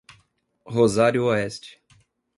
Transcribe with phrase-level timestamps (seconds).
[0.65, 1.79] Rosário Oeste